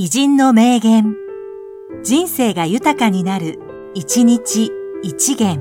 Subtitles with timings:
[0.00, 1.16] 偉人の名言。
[2.04, 3.58] 人生が豊かになる、
[3.94, 4.70] 一日
[5.02, 5.60] 一元。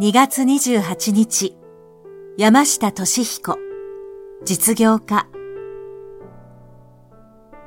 [0.00, 1.56] 2月28日、
[2.38, 3.58] 山下俊彦、
[4.44, 5.26] 実業家。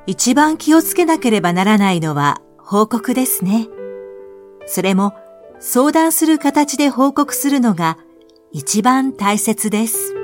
[0.07, 3.67] 一番気をつけなければならないのは報告ですね。
[4.67, 5.13] それも
[5.60, 7.97] 相談する形で報告するのが
[8.54, 10.15] 一番大切です。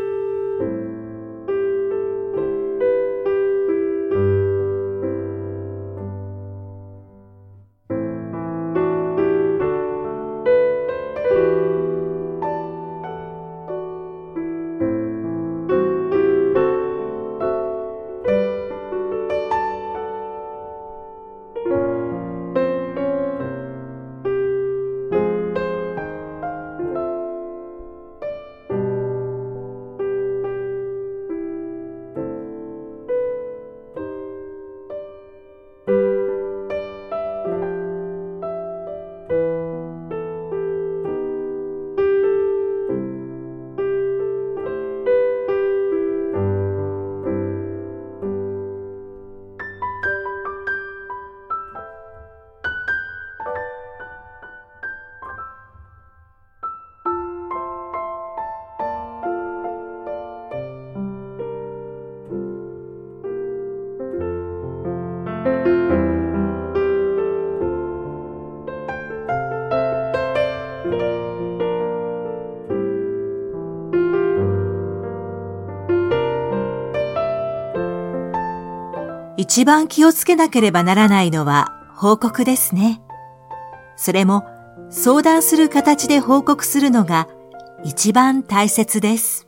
[79.47, 82.99] 一番気をつけなければならないのは報告ですね。
[83.95, 84.43] それも
[84.89, 87.27] 相談する形で報告するのが
[87.83, 89.47] 一番大切です。